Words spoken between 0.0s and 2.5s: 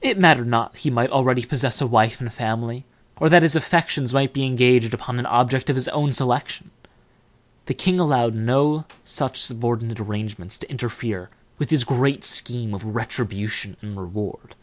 It mattered not that he might already possess a wife and